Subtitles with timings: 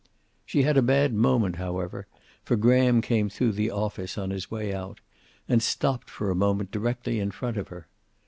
[0.47, 2.07] She had a bad moment, however,
[2.43, 4.99] for Graham came through the office on his way out,
[5.47, 7.87] and stopped for a moment directly in front of her.